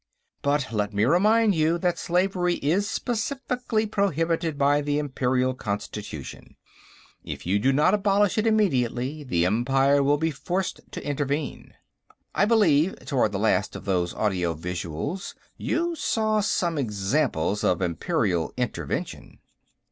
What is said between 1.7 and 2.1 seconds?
that